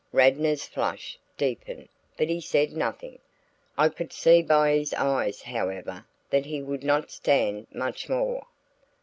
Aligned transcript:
Radnor's 0.11 0.65
flush 0.65 1.19
deepened 1.37 1.87
but 2.17 2.27
he 2.27 2.41
said 2.41 2.71
nothing. 2.73 3.19
I 3.77 3.89
could 3.89 4.11
see 4.11 4.41
by 4.41 4.75
his 4.75 4.95
eyes 4.95 5.43
however 5.43 6.07
that 6.31 6.47
he 6.47 6.59
would 6.59 6.83
not 6.83 7.11
stand 7.11 7.67
much 7.71 8.09
more. 8.09 8.47